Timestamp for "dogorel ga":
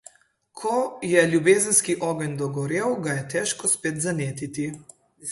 2.39-3.13